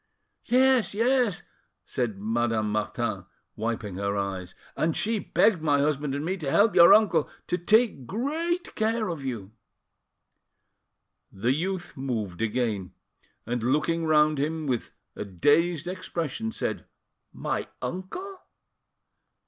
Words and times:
"Yes, 0.45 0.95
yes," 0.95 1.43
said 1.85 2.17
Madame 2.19 2.71
Martin, 2.71 3.27
wiping 3.55 3.97
her 3.97 4.17
eyes; 4.17 4.55
"and 4.75 4.97
she 4.97 5.19
begged 5.19 5.61
my 5.61 5.77
husband 5.79 6.15
and 6.15 6.25
me 6.25 6.37
to 6.37 6.49
help 6.49 6.73
your 6.73 6.91
uncle 6.91 7.29
to 7.45 7.55
take 7.59 8.07
great 8.07 8.73
care 8.73 9.09
of 9.09 9.23
you—" 9.23 9.51
The 11.31 11.53
youth 11.53 11.95
moved 11.95 12.41
again, 12.41 12.93
and 13.45 13.61
looking 13.61 14.05
round 14.07 14.39
him 14.39 14.65
with 14.65 14.91
a 15.15 15.23
dazed 15.23 15.87
expression, 15.87 16.51
said, 16.51 16.85
"My 17.31 17.67
uncle—?" 17.79 18.39